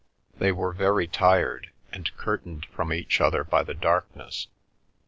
They 0.39 0.51
were 0.51 0.73
very 0.73 1.05
tired, 1.05 1.69
and 1.91 2.09
curtained 2.17 2.65
from 2.73 2.91
each 2.91 3.21
other 3.21 3.43
by 3.43 3.61
the 3.61 3.75
darkness. 3.75 4.47